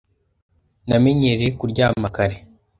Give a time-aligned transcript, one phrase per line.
[0.87, 2.35] Namenyereye kuryama kare.